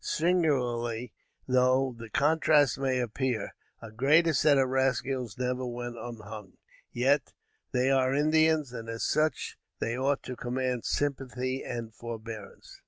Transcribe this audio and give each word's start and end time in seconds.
Singular 0.03 1.09
though 1.47 1.93
the 1.95 2.09
contrast 2.09 2.79
may 2.79 2.97
appear, 2.99 3.53
a 3.83 3.91
greater 3.91 4.33
set 4.33 4.57
of 4.57 4.67
rascals 4.67 5.37
never 5.37 5.63
went 5.63 5.95
unhung; 5.95 6.53
yet, 6.91 7.33
they 7.71 7.91
are 7.91 8.11
Indians, 8.11 8.73
and, 8.73 8.89
as 8.89 9.03
such, 9.03 9.59
they 9.77 9.95
ought 9.95 10.23
to 10.23 10.35
command 10.35 10.85
sympathy 10.85 11.63
and 11.63 11.93
forbearance. 11.93 12.79